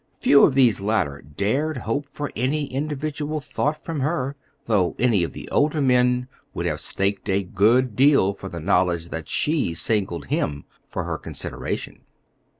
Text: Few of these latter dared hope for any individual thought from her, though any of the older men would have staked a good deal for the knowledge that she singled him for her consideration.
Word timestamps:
Few 0.19 0.41
of 0.41 0.55
these 0.55 0.81
latter 0.81 1.21
dared 1.21 1.77
hope 1.77 2.07
for 2.11 2.31
any 2.35 2.65
individual 2.65 3.39
thought 3.39 3.85
from 3.85 3.99
her, 3.99 4.35
though 4.65 4.95
any 4.97 5.21
of 5.23 5.33
the 5.33 5.47
older 5.49 5.79
men 5.79 6.27
would 6.55 6.65
have 6.65 6.81
staked 6.81 7.29
a 7.29 7.43
good 7.43 7.95
deal 7.95 8.33
for 8.33 8.49
the 8.49 8.59
knowledge 8.59 9.09
that 9.09 9.29
she 9.29 9.75
singled 9.75 10.25
him 10.25 10.65
for 10.87 11.03
her 11.03 11.19
consideration. 11.19 12.01